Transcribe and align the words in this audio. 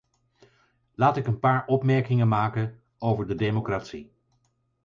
Laat 0.93 1.17
ik 1.17 1.27
een 1.27 1.39
paar 1.39 1.65
opmerkingen 1.67 2.27
maken 2.27 2.79
over 2.99 3.27
de 3.27 3.35
democratie. 3.35 4.11